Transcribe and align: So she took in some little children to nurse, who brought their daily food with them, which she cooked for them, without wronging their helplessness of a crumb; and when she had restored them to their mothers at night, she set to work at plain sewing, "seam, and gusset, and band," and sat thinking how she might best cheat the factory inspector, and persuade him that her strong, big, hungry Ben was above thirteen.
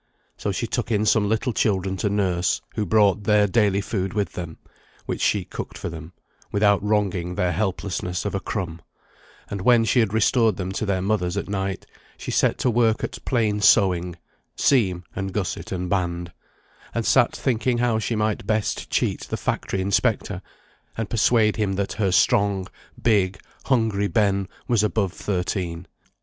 So 0.35 0.51
she 0.51 0.65
took 0.65 0.89
in 0.89 1.05
some 1.05 1.29
little 1.29 1.53
children 1.53 1.95
to 1.97 2.09
nurse, 2.09 2.59
who 2.73 2.87
brought 2.87 3.25
their 3.25 3.45
daily 3.45 3.81
food 3.81 4.13
with 4.15 4.33
them, 4.33 4.57
which 5.05 5.21
she 5.21 5.45
cooked 5.45 5.77
for 5.77 5.89
them, 5.89 6.13
without 6.51 6.81
wronging 6.81 7.35
their 7.35 7.51
helplessness 7.51 8.25
of 8.25 8.33
a 8.33 8.39
crumb; 8.39 8.81
and 9.47 9.61
when 9.61 9.85
she 9.85 9.99
had 9.99 10.11
restored 10.11 10.57
them 10.57 10.71
to 10.71 10.87
their 10.87 11.03
mothers 11.03 11.37
at 11.37 11.47
night, 11.47 11.85
she 12.17 12.31
set 12.31 12.57
to 12.57 12.71
work 12.71 13.03
at 13.03 13.23
plain 13.25 13.61
sewing, 13.61 14.15
"seam, 14.55 15.03
and 15.15 15.33
gusset, 15.33 15.71
and 15.71 15.87
band," 15.87 16.31
and 16.95 17.05
sat 17.05 17.35
thinking 17.35 17.77
how 17.77 17.99
she 17.99 18.15
might 18.15 18.47
best 18.47 18.89
cheat 18.89 19.19
the 19.29 19.37
factory 19.37 19.81
inspector, 19.81 20.41
and 20.97 21.11
persuade 21.11 21.57
him 21.57 21.73
that 21.73 21.93
her 21.93 22.11
strong, 22.11 22.67
big, 22.99 23.39
hungry 23.65 24.07
Ben 24.07 24.47
was 24.67 24.81
above 24.81 25.13
thirteen. 25.13 25.85